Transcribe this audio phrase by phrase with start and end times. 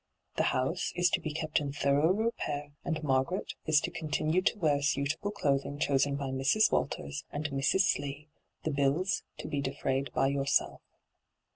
[0.35, 4.57] The house is to be kept in thorough repair, and Margaret is to continue to
[4.57, 6.71] wear suitable clothing chosen by Mrs.
[6.71, 7.81] Walters and Mrs.
[7.81, 8.27] Slee,
[8.63, 10.81] the bills to be defrayed by yourself.